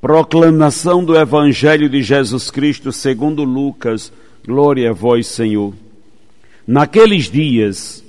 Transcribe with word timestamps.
Proclamação 0.00 1.04
do 1.04 1.14
Evangelho 1.14 1.86
de 1.88 2.02
Jesus 2.02 2.50
Cristo 2.50 2.90
segundo 2.90 3.44
Lucas. 3.44 4.10
Glória 4.46 4.88
a 4.88 4.92
vós, 4.94 5.26
Senhor. 5.26 5.74
Naqueles 6.66 7.30
dias, 7.30 8.02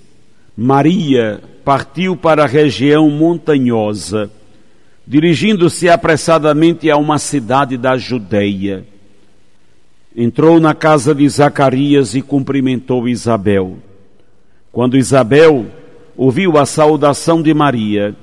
Maria 0.55 1.41
partiu 1.65 2.15
para 2.15 2.43
a 2.43 2.47
região 2.47 3.09
montanhosa, 3.09 4.31
dirigindo-se 5.05 5.89
apressadamente 5.89 6.89
a 6.89 6.95
uma 6.95 7.19
cidade 7.19 7.75
da 7.75 7.97
Judeia. 7.97 8.85
Entrou 10.15 10.59
na 10.61 10.73
casa 10.73 11.13
de 11.13 11.27
Zacarias 11.27 12.15
e 12.15 12.21
cumprimentou 12.21 13.07
Isabel. 13.07 13.77
Quando 14.71 14.97
Isabel 14.97 15.65
ouviu 16.15 16.57
a 16.57 16.65
saudação 16.65 17.41
de 17.41 17.53
Maria. 17.53 18.15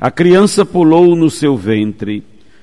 A 0.00 0.10
criança 0.10 0.64
pulou 0.64 1.16
no 1.16 1.30
seu 1.30 1.56
ventre 1.56 2.22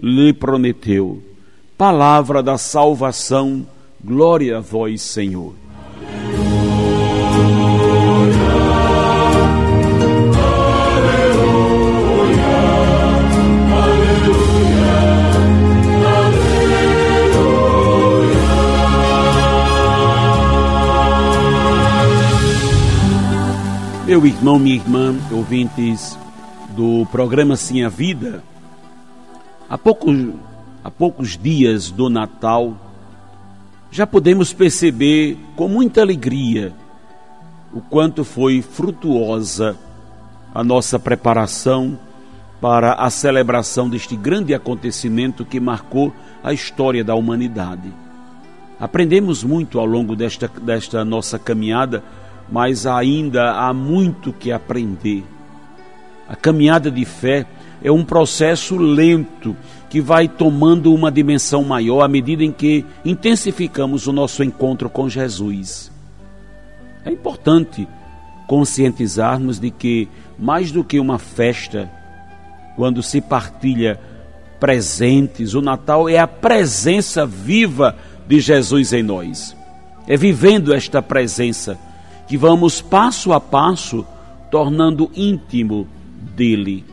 lhe 0.00 0.32
prometeu. 0.32 1.22
Palavra 1.76 2.42
da 2.42 2.56
salvação, 2.56 3.66
glória 4.02 4.58
a 4.58 4.60
vós, 4.60 5.02
Senhor. 5.02 5.54
Meu 24.06 24.24
irmão, 24.24 24.56
minha 24.56 24.76
irmã, 24.76 25.16
ouvintes 25.32 26.16
do 26.76 27.04
programa 27.10 27.56
Sim 27.56 27.82
a 27.82 27.88
Vida, 27.88 28.40
há 29.68 29.78
poucos, 29.78 30.34
há 30.82 30.90
poucos 30.90 31.36
dias 31.36 31.90
do 31.90 32.08
Natal, 32.08 32.76
já 33.90 34.06
podemos 34.06 34.52
perceber 34.52 35.38
com 35.54 35.68
muita 35.68 36.00
alegria 36.00 36.72
o 37.72 37.80
quanto 37.80 38.24
foi 38.24 38.62
frutuosa 38.62 39.76
a 40.54 40.64
nossa 40.64 40.98
preparação 40.98 41.98
para 42.60 42.94
a 42.94 43.10
celebração 43.10 43.88
deste 43.88 44.16
grande 44.16 44.54
acontecimento 44.54 45.44
que 45.44 45.60
marcou 45.60 46.12
a 46.42 46.52
história 46.52 47.04
da 47.04 47.14
humanidade. 47.14 47.92
Aprendemos 48.80 49.44
muito 49.44 49.78
ao 49.78 49.86
longo 49.86 50.16
desta, 50.16 50.48
desta 50.48 51.04
nossa 51.04 51.38
caminhada 51.38 52.02
mas 52.50 52.86
ainda 52.86 53.52
há 53.52 53.72
muito 53.72 54.32
que 54.32 54.52
aprender. 54.52 55.24
A 56.28 56.36
caminhada 56.36 56.90
de 56.90 57.04
fé 57.04 57.46
é 57.82 57.90
um 57.90 58.04
processo 58.04 58.76
lento 58.76 59.56
que 59.88 60.00
vai 60.00 60.28
tomando 60.28 60.92
uma 60.92 61.10
dimensão 61.10 61.62
maior 61.62 62.02
à 62.02 62.08
medida 62.08 62.42
em 62.42 62.52
que 62.52 62.84
intensificamos 63.04 64.06
o 64.06 64.12
nosso 64.12 64.42
encontro 64.42 64.90
com 64.90 65.08
Jesus. 65.08 65.90
É 67.04 67.10
importante 67.10 67.86
conscientizarmos 68.46 69.58
de 69.58 69.70
que, 69.70 70.08
mais 70.38 70.70
do 70.70 70.82
que 70.84 70.98
uma 70.98 71.18
festa, 71.18 71.90
quando 72.76 73.02
se 73.02 73.20
partilha 73.20 74.00
presentes, 74.58 75.54
o 75.54 75.62
Natal 75.62 76.08
é 76.08 76.18
a 76.18 76.26
presença 76.26 77.26
viva 77.26 77.96
de 78.26 78.40
Jesus 78.40 78.92
em 78.92 79.02
nós. 79.02 79.56
É 80.06 80.16
vivendo 80.16 80.72
esta 80.72 81.02
presença 81.02 81.78
que 82.26 82.36
vamos 82.36 82.80
passo 82.80 83.32
a 83.32 83.40
passo 83.40 84.06
tornando 84.50 85.10
íntimo 85.14 85.86
dele. 86.34 86.84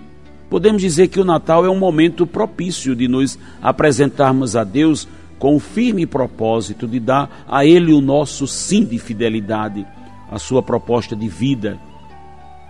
Podemos 0.54 0.84
dizer 0.84 1.08
que 1.08 1.20
o 1.20 1.26
Natal 1.26 1.66
é 1.66 1.68
um 1.68 1.80
momento 1.80 2.28
propício 2.28 2.96
de 2.96 3.08
nos 3.08 3.40
apresentarmos 3.60 4.56
a 4.56 4.64
Deus 4.64 5.08
com 5.40 5.56
o 5.56 5.60
firme 5.60 6.06
propósito 6.06 6.88
de 6.88 7.00
dar 7.00 7.44
a 7.48 7.66
Ele 7.66 7.92
o 7.92 8.00
nosso 8.00 8.46
sim 8.46 8.86
de 8.86 9.00
fidelidade, 9.00 9.84
a 10.30 10.38
sua 10.38 10.62
proposta 10.62 11.16
de 11.16 11.28
vida 11.28 11.80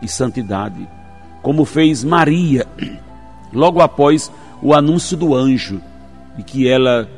e 0.01 0.07
santidade, 0.07 0.87
como 1.41 1.65
fez 1.65 2.05
Maria 2.05 2.65
logo 3.51 3.81
após 3.81 4.31
o 4.61 4.73
anúncio 4.73 5.17
do 5.17 5.35
anjo 5.35 5.81
de 6.37 6.43
que 6.43 6.65
ela 6.65 7.09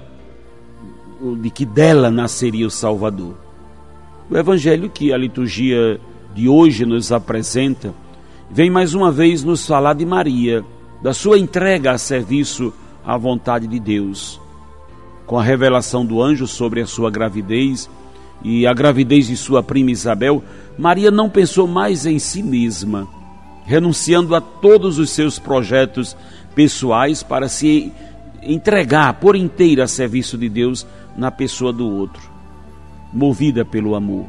de 1.43 1.51
que 1.51 1.63
dela 1.63 2.09
nasceria 2.09 2.65
o 2.65 2.71
Salvador. 2.71 3.37
O 4.31 4.35
evangelho 4.35 4.89
que 4.89 5.13
a 5.13 5.17
liturgia 5.17 6.01
de 6.33 6.49
hoje 6.49 6.87
nos 6.87 7.11
apresenta 7.11 7.93
vem 8.49 8.69
mais 8.69 8.93
uma 8.93 9.11
vez 9.11 9.43
nos 9.43 9.65
falar 9.65 9.93
de 9.93 10.05
Maria, 10.05 10.63
da 11.01 11.13
sua 11.13 11.37
entrega 11.37 11.91
a 11.91 11.97
serviço 11.97 12.73
à 13.05 13.17
vontade 13.17 13.67
de 13.67 13.79
Deus. 13.79 14.39
Com 15.25 15.39
a 15.39 15.43
revelação 15.43 16.05
do 16.05 16.21
anjo 16.21 16.47
sobre 16.47 16.81
a 16.81 16.85
sua 16.85 17.09
gravidez 17.09 17.89
e 18.43 18.67
a 18.67 18.73
gravidez 18.73 19.27
de 19.27 19.35
sua 19.35 19.63
prima 19.63 19.91
Isabel, 19.91 20.43
Maria 20.77 21.09
não 21.09 21.29
pensou 21.29 21.67
mais 21.67 22.05
em 22.05 22.19
si 22.19 22.43
mesma, 22.43 23.07
renunciando 23.65 24.35
a 24.35 24.41
todos 24.41 24.99
os 24.99 25.09
seus 25.09 25.39
projetos 25.39 26.15
pessoais 26.53 27.23
para 27.23 27.47
se 27.47 27.91
entregar 28.43 29.13
por 29.15 29.35
inteiro 29.35 29.81
a 29.81 29.87
serviço 29.87 30.37
de 30.37 30.47
Deus 30.47 30.85
na 31.17 31.31
pessoa 31.31 31.73
do 31.73 31.89
outro 31.89 32.35
movida 33.15 33.63
pelo 33.63 33.95
amor. 33.95 34.25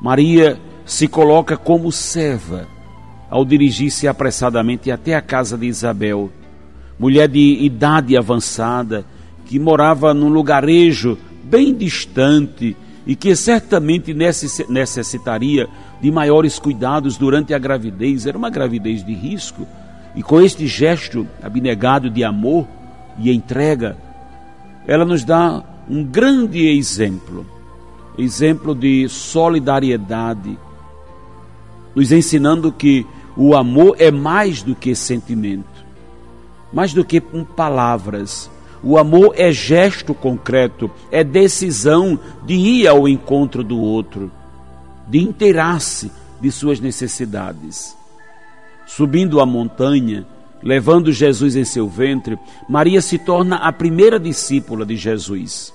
Maria 0.00 0.58
se 0.86 1.06
coloca 1.06 1.56
como 1.56 1.92
serva 1.92 2.66
ao 3.30 3.44
dirigir-se 3.44 4.06
apressadamente 4.06 4.90
até 4.90 5.14
a 5.14 5.22
casa 5.22 5.56
de 5.56 5.66
Isabel, 5.66 6.30
mulher 6.98 7.28
de 7.28 7.58
idade 7.64 8.16
avançada, 8.16 9.04
que 9.44 9.58
morava 9.58 10.12
num 10.12 10.28
lugarejo 10.28 11.18
bem 11.44 11.74
distante 11.74 12.76
e 13.06 13.14
que 13.14 13.36
certamente 13.36 14.14
necessitaria 14.68 15.68
de 16.00 16.10
maiores 16.10 16.58
cuidados 16.58 17.16
durante 17.16 17.54
a 17.54 17.58
gravidez. 17.58 18.26
Era 18.26 18.36
uma 18.36 18.50
gravidez 18.50 19.04
de 19.04 19.14
risco. 19.14 19.66
E 20.16 20.22
com 20.22 20.40
este 20.40 20.66
gesto 20.66 21.26
abnegado 21.42 22.10
de 22.10 22.24
amor 22.24 22.66
e 23.18 23.30
entrega, 23.30 23.96
ela 24.86 25.04
nos 25.04 25.24
dá 25.24 25.62
um 25.88 26.02
grande 26.02 26.66
exemplo 26.66 27.46
exemplo 28.18 28.74
de 28.74 29.08
solidariedade, 29.08 30.58
nos 31.94 32.12
ensinando 32.12 32.72
que 32.72 33.06
o 33.36 33.54
amor 33.54 33.96
é 33.98 34.10
mais 34.10 34.62
do 34.62 34.74
que 34.74 34.94
sentimento, 34.94 35.84
mais 36.72 36.94
do 36.94 37.04
que 37.04 37.20
palavras. 37.20 38.50
O 38.82 38.96
amor 38.96 39.34
é 39.36 39.52
gesto 39.52 40.14
concreto, 40.14 40.90
é 41.10 41.22
decisão 41.22 42.18
de 42.44 42.54
ir 42.54 42.88
ao 42.88 43.06
encontro 43.06 43.62
do 43.62 43.78
outro, 43.78 44.30
de 45.06 45.18
inteirar-se 45.18 46.10
de 46.40 46.50
suas 46.50 46.80
necessidades. 46.80 47.96
Subindo 48.86 49.40
a 49.40 49.46
montanha, 49.46 50.26
levando 50.62 51.12
Jesus 51.12 51.56
em 51.56 51.64
seu 51.64 51.88
ventre, 51.88 52.38
Maria 52.68 53.02
se 53.02 53.18
torna 53.18 53.56
a 53.56 53.72
primeira 53.72 54.18
discípula 54.18 54.86
de 54.86 54.96
Jesus. 54.96 55.74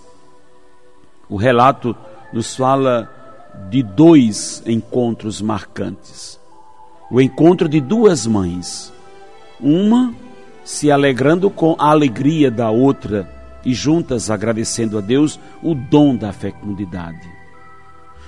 O 1.29 1.35
relato 1.35 1.95
nos 2.33 2.55
fala 2.55 3.09
de 3.69 3.83
dois 3.83 4.63
encontros 4.65 5.41
marcantes. 5.41 6.40
O 7.11 7.19
encontro 7.19 7.67
de 7.67 7.81
duas 7.81 8.25
mães, 8.25 8.93
uma 9.59 10.15
se 10.63 10.89
alegrando 10.89 11.49
com 11.49 11.75
a 11.77 11.89
alegria 11.89 12.49
da 12.49 12.69
outra 12.69 13.29
e 13.65 13.73
juntas 13.73 14.31
agradecendo 14.31 14.97
a 14.97 15.01
Deus 15.01 15.37
o 15.61 15.75
dom 15.75 16.15
da 16.15 16.31
fecundidade. 16.31 17.29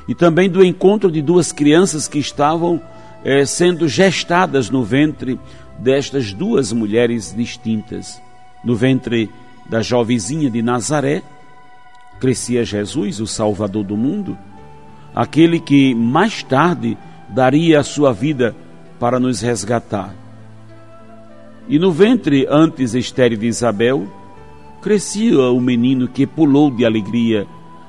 e 0.06 0.13
também 0.13 0.50
do 0.50 0.62
encontro 0.62 1.09
de 1.09 1.21
duas 1.21 1.53
crianças 1.53 2.09
que 2.09 2.19
estavam 2.19 2.81
eh, 3.24 3.45
sendo 3.45 3.88
gestadas 3.88 4.69
no 4.69 4.83
ventre 4.83 5.39
destas 5.80 6.33
duas 6.33 6.74
mulheres 6.74 7.33
distintas. 7.33 8.21
No 8.65 8.75
ventre 8.75 9.30
da 9.69 9.81
jovenzinha 9.81 10.50
de 10.50 10.62
Nazaré, 10.62 11.24
crescia 12.19 12.65
Jesus, 12.65 13.21
o 13.21 13.27
Salvador 13.27 13.85
do 13.85 13.95
mundo, 13.95 14.38
aquele 15.15 15.57
que 15.57 15.95
mais 15.95 16.44
tarde 16.44 16.97
daria 17.30 17.80
a 17.80 17.83
sua 17.83 18.12
vida 18.12 18.53
para 19.04 19.20
nos 19.20 19.42
resgatar. 19.42 20.16
E 21.68 21.78
no 21.78 21.92
ventre 21.92 22.48
antes 22.50 22.94
estéril 22.94 23.38
de 23.38 23.48
Isabel, 23.48 24.08
crescia 24.82 25.52
o 25.52 25.60
menino 25.60 26.08
que 26.08 26.26
pulou 26.26 26.72
de 26.72 26.86
alegria 26.86 27.46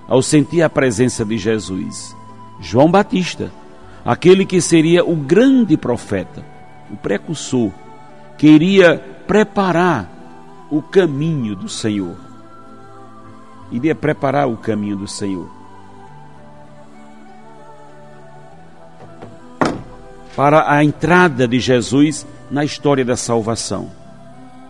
ao 0.08 0.20
sentir 0.20 0.60
a 0.60 0.68
presença 0.68 1.24
de 1.24 1.38
Jesus. 1.38 2.16
João 2.60 2.90
Batista, 2.90 3.52
aquele 4.04 4.44
que 4.44 4.60
seria 4.60 5.04
o 5.04 5.14
grande 5.14 5.76
profeta, 5.76 6.44
o 6.90 6.96
precursor, 6.96 7.70
que 8.36 8.48
iria 8.48 8.98
preparar 9.24 10.10
o 10.68 10.82
caminho 10.82 11.54
do 11.54 11.68
Senhor. 11.68 12.16
Iria 13.70 13.94
preparar 13.94 14.48
o 14.48 14.56
caminho 14.56 14.96
do 14.96 15.06
Senhor. 15.06 15.48
Para 20.36 20.72
a 20.72 20.82
entrada 20.82 21.46
de 21.46 21.60
Jesus 21.60 22.26
na 22.50 22.64
história 22.64 23.04
da 23.04 23.16
salvação, 23.16 23.90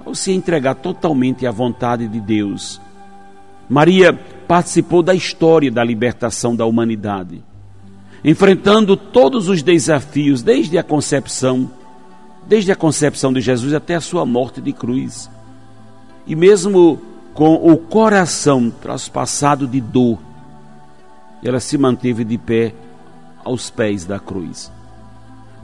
ao 0.05 0.15
se 0.15 0.31
entregar 0.31 0.75
totalmente 0.75 1.47
à 1.47 1.51
vontade 1.51 2.07
de 2.07 2.21
Deus. 2.21 2.81
Maria 3.69 4.13
participou 4.47 5.03
da 5.03 5.15
história 5.15 5.71
da 5.71 5.83
libertação 5.83 6.55
da 6.55 6.67
humanidade, 6.67 7.43
enfrentando 8.23 8.95
todos 8.95 9.49
os 9.49 9.63
desafios 9.63 10.43
desde 10.43 10.77
a 10.77 10.83
concepção, 10.83 11.71
desde 12.47 12.71
a 12.71 12.77
concepção 12.77 13.33
de 13.33 13.41
Jesus 13.41 13.73
até 13.73 13.95
a 13.95 14.01
sua 14.03 14.27
morte 14.27 14.61
de 14.61 14.73
cruz. 14.73 15.31
E 16.27 16.37
mesmo 16.37 17.01
com 17.33 17.55
o 17.55 17.77
coração 17.79 18.71
traspassado 18.71 19.67
de 19.67 19.81
dor, 19.81 20.19
ela 21.43 21.59
se 21.59 21.79
manteve 21.79 22.23
de 22.23 22.37
pé 22.37 22.75
aos 23.43 23.71
pés 23.71 24.05
da 24.05 24.19
cruz. 24.19 24.71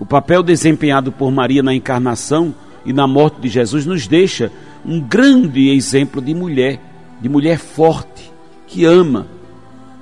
O 0.01 0.07
papel 0.07 0.43
desempenhado 0.43 1.13
por 1.13 1.31
Maria 1.31 1.63
na 1.63 1.75
encarnação 1.75 2.55
e 2.87 2.93
na 2.93 3.07
morte 3.07 3.39
de 3.39 3.49
Jesus 3.49 3.85
nos 3.85 4.07
deixa 4.07 4.51
um 4.83 4.99
grande 4.99 5.69
exemplo 5.69 6.23
de 6.23 6.35
mulher, 6.35 6.81
de 7.21 7.29
mulher 7.29 7.59
forte, 7.59 8.33
que 8.67 8.87
ama, 8.87 9.27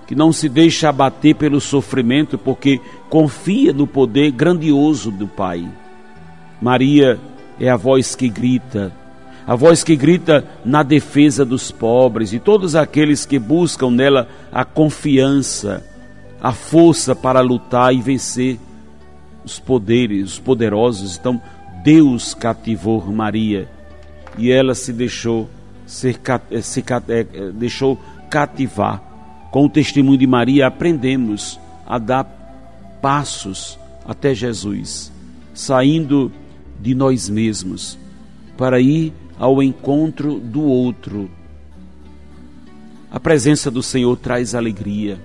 que 0.07 0.15
não 0.15 0.33
se 0.33 0.49
deixa 0.49 0.89
abater 0.89 1.35
pelo 1.35 1.61
sofrimento, 1.61 2.39
porque 2.39 2.81
confia 3.11 3.73
no 3.73 3.89
poder 3.89 4.31
grandioso 4.31 5.11
do 5.11 5.27
Pai. 5.27 5.69
Maria 6.63 7.19
é 7.59 7.69
a 7.69 7.77
voz 7.77 8.15
que 8.15 8.29
grita, 8.29 8.93
a 9.45 9.57
voz 9.57 9.83
que 9.83 9.97
grita 9.97 10.47
na 10.65 10.85
defesa 10.85 11.45
dos 11.45 11.73
pobres 11.73 12.33
e 12.33 12.39
todos 12.39 12.77
aqueles 12.77 13.27
que 13.27 13.37
buscam 13.37 13.91
nela 13.91 14.29
a 14.53 14.65
confiança, 14.65 15.85
a 16.41 16.53
força 16.53 17.17
para 17.17 17.41
lutar 17.41 17.93
e 17.93 18.01
vencer 18.01 18.61
os 19.49 19.59
poderes, 19.59 20.33
os 20.33 20.39
poderosos. 20.39 21.17
Então, 21.17 21.41
Deus 21.83 22.35
cativou 22.35 23.05
Maria 23.07 23.69
e 24.37 24.51
ela 24.51 24.75
se 24.75 24.93
deixou 24.93 25.49
ser, 25.87 26.21
eh, 26.51 26.61
se, 26.61 26.81
eh, 26.81 27.27
eh, 27.33 27.51
deixou 27.55 27.99
cativar. 28.29 29.03
Com 29.51 29.65
o 29.65 29.71
testemunho 29.71 30.19
de 30.19 30.27
Maria 30.27 30.67
aprendemos 30.67 31.59
a 31.87 31.99
dar 31.99 32.25
passos 33.01 33.79
até 34.07 34.35
Jesus, 34.35 35.11
saindo 35.55 36.31
de 36.79 36.95
nós 36.95 37.29
mesmos 37.31 37.99
para 38.57 38.79
ir 38.81 39.15
ao 39.39 39.63
encontro 39.63 40.39
do 40.39 40.63
outro. 40.63 41.31
A 43.11 43.19
presença 43.19 43.71
do 43.71 43.83
Senhor 43.83 44.15
traz 44.19 44.55
alegria. 44.55 45.19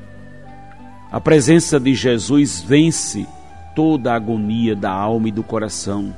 A 1.11 1.19
presença 1.19 1.79
de 1.79 1.93
Jesus 1.93 2.63
vence 2.65 3.27
toda 3.75 4.11
a 4.11 4.15
agonia 4.15 4.75
da 4.75 4.91
alma 4.91 5.29
e 5.29 5.31
do 5.31 5.43
coração. 5.43 6.13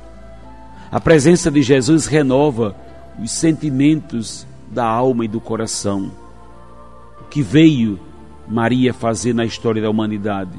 A 0.90 1.00
presença 1.00 1.50
de 1.50 1.62
Jesus 1.62 2.06
renova 2.06 2.76
os 3.22 3.30
sentimentos 3.30 4.46
da 4.70 4.84
alma 4.84 5.24
e 5.24 5.28
do 5.28 5.40
coração. 5.40 6.10
O 7.20 7.24
que 7.24 7.42
veio 7.42 7.98
Maria 8.48 8.94
fazer 8.94 9.34
na 9.34 9.44
história 9.44 9.82
da 9.82 9.90
humanidade? 9.90 10.58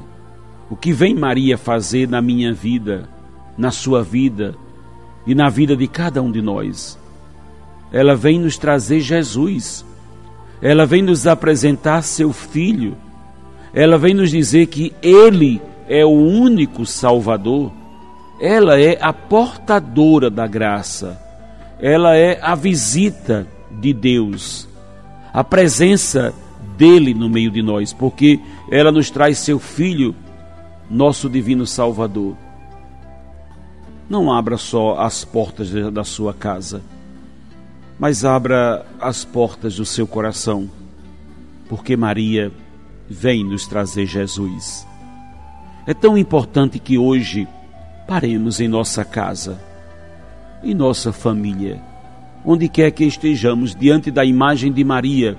O 0.70 0.76
que 0.76 0.92
vem 0.92 1.14
Maria 1.14 1.56
fazer 1.56 2.08
na 2.08 2.20
minha 2.20 2.52
vida, 2.52 3.08
na 3.56 3.70
sua 3.70 4.02
vida 4.02 4.54
e 5.26 5.34
na 5.34 5.48
vida 5.48 5.76
de 5.76 5.88
cada 5.88 6.22
um 6.22 6.30
de 6.30 6.42
nós? 6.42 6.98
Ela 7.90 8.14
vem 8.14 8.38
nos 8.38 8.58
trazer 8.58 9.00
Jesus. 9.00 9.84
Ela 10.60 10.84
vem 10.84 11.02
nos 11.02 11.26
apresentar 11.26 12.02
seu 12.02 12.32
filho. 12.32 12.96
Ela 13.72 13.96
vem 13.96 14.12
nos 14.12 14.30
dizer 14.30 14.66
que 14.66 14.92
ele 15.00 15.60
é 15.88 16.04
o 16.04 16.10
único 16.10 16.84
Salvador, 16.84 17.72
ela 18.40 18.78
é 18.80 18.98
a 19.00 19.12
portadora 19.12 20.30
da 20.30 20.46
graça, 20.46 21.20
ela 21.80 22.16
é 22.16 22.38
a 22.40 22.54
visita 22.54 23.46
de 23.80 23.92
Deus, 23.92 24.68
a 25.32 25.42
presença 25.42 26.34
dele 26.76 27.14
no 27.14 27.28
meio 27.28 27.50
de 27.50 27.62
nós, 27.62 27.92
porque 27.92 28.40
ela 28.70 28.92
nos 28.92 29.10
traz 29.10 29.38
seu 29.38 29.58
Filho, 29.58 30.14
nosso 30.88 31.28
divino 31.28 31.66
Salvador. 31.66 32.36
Não 34.08 34.32
abra 34.32 34.56
só 34.56 34.98
as 34.98 35.24
portas 35.24 35.70
da 35.92 36.04
sua 36.04 36.32
casa, 36.32 36.82
mas 37.98 38.24
abra 38.24 38.86
as 39.00 39.24
portas 39.24 39.76
do 39.76 39.84
seu 39.84 40.06
coração, 40.06 40.70
porque 41.68 41.96
Maria 41.96 42.52
vem 43.08 43.44
nos 43.44 43.66
trazer 43.66 44.06
Jesus. 44.06 44.87
É 45.88 45.94
tão 45.94 46.18
importante 46.18 46.78
que 46.78 46.98
hoje 46.98 47.48
paremos 48.06 48.60
em 48.60 48.68
nossa 48.68 49.06
casa, 49.06 49.58
em 50.62 50.74
nossa 50.74 51.14
família, 51.14 51.82
onde 52.44 52.68
quer 52.68 52.90
que 52.90 53.06
estejamos 53.06 53.74
diante 53.74 54.10
da 54.10 54.22
imagem 54.22 54.70
de 54.70 54.84
Maria, 54.84 55.38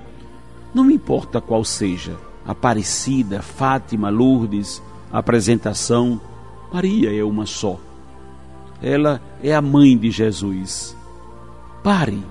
não 0.73 0.89
importa 0.89 1.39
qual 1.39 1.63
seja, 1.63 2.17
Aparecida, 2.47 3.43
Fátima, 3.43 4.09
Lourdes, 4.09 4.81
apresentação, 5.13 6.19
Maria 6.73 7.15
é 7.15 7.23
uma 7.23 7.45
só. 7.45 7.79
Ela 8.81 9.21
é 9.43 9.53
a 9.53 9.61
mãe 9.61 9.95
de 9.95 10.09
Jesus. 10.09 10.97
Pare, 11.83 12.23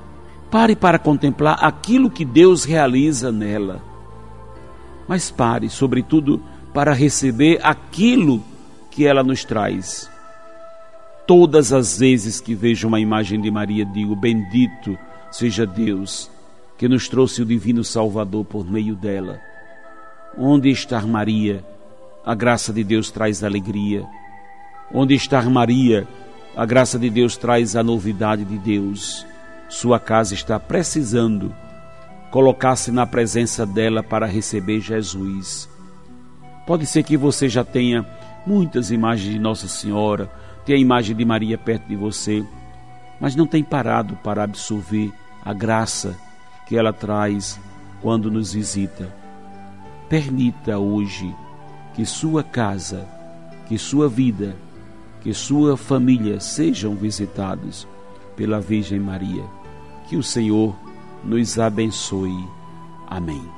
pare 0.50 0.74
para 0.74 0.98
contemplar 0.98 1.64
aquilo 1.64 2.10
que 2.10 2.24
Deus 2.24 2.64
realiza 2.64 3.30
nela. 3.30 3.80
Mas 5.06 5.30
pare, 5.30 5.70
sobretudo, 5.70 6.42
para 6.72 6.92
receber 6.92 7.60
aquilo 7.62 8.42
que 8.90 9.06
ela 9.06 9.22
nos 9.22 9.44
traz. 9.44 10.10
Todas 11.26 11.72
as 11.72 11.98
vezes 11.98 12.40
que 12.40 12.54
vejo 12.54 12.88
uma 12.88 13.00
imagem 13.00 13.40
de 13.40 13.50
Maria, 13.50 13.84
digo: 13.84 14.16
Bendito 14.16 14.98
seja 15.30 15.66
Deus 15.66 16.30
que 16.78 16.88
nos 16.88 17.08
trouxe 17.08 17.42
o 17.42 17.44
Divino 17.44 17.82
Salvador 17.82 18.44
por 18.44 18.64
meio 18.70 18.94
dela. 18.94 19.40
Onde 20.36 20.70
está 20.70 21.00
Maria? 21.00 21.64
A 22.24 22.34
graça 22.34 22.72
de 22.72 22.84
Deus 22.84 23.10
traz 23.10 23.42
alegria. 23.42 24.06
Onde 24.92 25.14
está 25.14 25.42
Maria? 25.42 26.06
A 26.56 26.64
graça 26.64 26.98
de 26.98 27.10
Deus 27.10 27.36
traz 27.36 27.74
a 27.74 27.82
novidade 27.82 28.44
de 28.44 28.56
Deus. 28.58 29.26
Sua 29.68 29.98
casa 29.98 30.34
está 30.34 30.58
precisando 30.58 31.54
colocar-se 32.30 32.90
na 32.92 33.06
presença 33.06 33.66
dela 33.66 34.02
para 34.02 34.26
receber 34.26 34.80
Jesus. 34.80 35.68
Pode 36.68 36.84
ser 36.84 37.02
que 37.02 37.16
você 37.16 37.48
já 37.48 37.64
tenha 37.64 38.06
muitas 38.46 38.90
imagens 38.90 39.32
de 39.32 39.38
Nossa 39.38 39.66
Senhora, 39.66 40.30
tenha 40.66 40.76
a 40.76 40.80
imagem 40.80 41.16
de 41.16 41.24
Maria 41.24 41.56
perto 41.56 41.88
de 41.88 41.96
você, 41.96 42.44
mas 43.18 43.34
não 43.34 43.46
tem 43.46 43.64
parado 43.64 44.16
para 44.16 44.42
absorver 44.44 45.10
a 45.42 45.54
graça 45.54 46.14
que 46.66 46.76
ela 46.76 46.92
traz 46.92 47.58
quando 48.02 48.30
nos 48.30 48.52
visita. 48.52 49.10
Permita 50.10 50.78
hoje 50.78 51.34
que 51.94 52.04
sua 52.04 52.44
casa, 52.44 53.08
que 53.66 53.78
sua 53.78 54.06
vida, 54.06 54.54
que 55.22 55.32
sua 55.32 55.74
família 55.74 56.38
sejam 56.38 56.94
visitados 56.94 57.88
pela 58.36 58.60
Virgem 58.60 59.00
Maria. 59.00 59.44
Que 60.06 60.18
o 60.18 60.22
Senhor 60.22 60.76
nos 61.24 61.58
abençoe. 61.58 62.46
Amém. 63.06 63.56